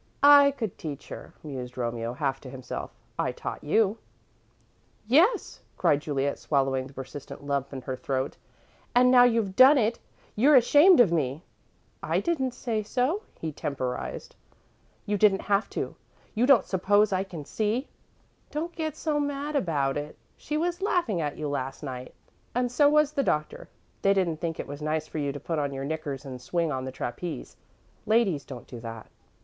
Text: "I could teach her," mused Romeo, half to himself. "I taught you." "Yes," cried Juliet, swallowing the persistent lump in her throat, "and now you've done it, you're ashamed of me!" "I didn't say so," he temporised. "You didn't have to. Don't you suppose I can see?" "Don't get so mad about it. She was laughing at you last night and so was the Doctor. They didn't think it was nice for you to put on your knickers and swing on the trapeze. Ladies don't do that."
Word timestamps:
"I 0.23 0.49
could 0.49 0.79
teach 0.79 1.09
her," 1.09 1.35
mused 1.43 1.77
Romeo, 1.77 2.13
half 2.13 2.39
to 2.41 2.49
himself. 2.49 2.89
"I 3.19 3.31
taught 3.31 3.63
you." 3.63 3.99
"Yes," 5.05 5.59
cried 5.77 6.01
Juliet, 6.01 6.39
swallowing 6.39 6.87
the 6.87 6.93
persistent 6.93 7.45
lump 7.45 7.71
in 7.71 7.81
her 7.81 7.95
throat, 7.95 8.35
"and 8.95 9.11
now 9.11 9.25
you've 9.25 9.55
done 9.55 9.77
it, 9.77 9.99
you're 10.35 10.55
ashamed 10.55 10.99
of 11.01 11.11
me!" 11.11 11.43
"I 12.01 12.19
didn't 12.19 12.55
say 12.55 12.81
so," 12.81 13.21
he 13.39 13.51
temporised. 13.51 14.35
"You 15.05 15.19
didn't 15.19 15.43
have 15.43 15.69
to. 15.69 15.95
Don't 16.35 16.49
you 16.61 16.61
suppose 16.63 17.13
I 17.13 17.23
can 17.23 17.45
see?" 17.45 17.87
"Don't 18.49 18.73
get 18.75 18.95
so 18.97 19.19
mad 19.19 19.55
about 19.55 19.97
it. 19.97 20.17
She 20.35 20.57
was 20.57 20.81
laughing 20.81 21.21
at 21.21 21.37
you 21.37 21.47
last 21.47 21.83
night 21.83 22.15
and 22.55 22.71
so 22.71 22.89
was 22.89 23.11
the 23.11 23.21
Doctor. 23.21 23.69
They 24.01 24.15
didn't 24.15 24.37
think 24.37 24.59
it 24.59 24.65
was 24.65 24.81
nice 24.81 25.05
for 25.07 25.19
you 25.19 25.31
to 25.31 25.39
put 25.39 25.59
on 25.59 25.71
your 25.71 25.85
knickers 25.85 26.25
and 26.25 26.41
swing 26.41 26.71
on 26.71 26.85
the 26.85 26.91
trapeze. 26.91 27.55
Ladies 28.07 28.43
don't 28.45 28.65
do 28.65 28.79
that." 28.79 29.05